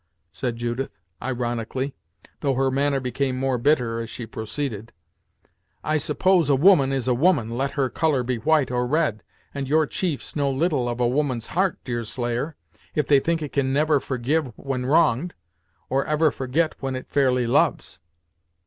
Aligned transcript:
said 0.31 0.57
Judith, 0.57 0.89
ironically; 1.21 1.93
though 2.39 2.55
her 2.55 2.71
manner 2.71 2.99
became 2.99 3.37
more 3.37 3.59
bitter 3.59 3.99
as 3.99 4.09
she 4.09 4.25
proceeded. 4.25 4.91
"I 5.83 5.97
suppose 5.97 6.49
a 6.49 6.55
woman 6.55 6.91
is 6.91 7.07
a 7.07 7.13
woman, 7.13 7.49
let 7.49 7.73
her 7.73 7.87
colour 7.87 8.23
be 8.23 8.37
white, 8.39 8.71
or 8.71 8.87
red, 8.87 9.21
and 9.53 9.67
your 9.67 9.85
chiefs 9.85 10.35
know 10.35 10.49
little 10.49 10.89
of 10.89 10.99
a 10.99 11.07
woman's 11.07 11.45
heart, 11.53 11.77
Deerslayer, 11.83 12.55
if 12.95 13.07
they 13.07 13.19
think 13.19 13.43
it 13.43 13.53
can 13.53 13.77
ever 13.77 13.99
forgive 13.99 14.47
when 14.57 14.87
wronged, 14.87 15.35
or 15.87 16.03
ever 16.07 16.31
forget 16.31 16.73
when 16.79 16.95
it 16.95 17.07
fairly 17.11 17.45
loves." 17.45 17.99